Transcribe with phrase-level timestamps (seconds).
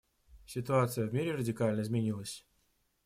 [0.47, 2.43] Ситуация в мире радикально изменилась.